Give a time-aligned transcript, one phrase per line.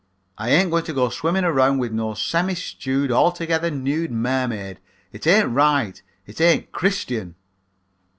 [0.35, 4.79] I ain't agoing to go swimming around with no semi stewed, altogether nude mermaid.
[5.11, 6.01] It ain't right.
[6.25, 7.35] It ain't Christian.'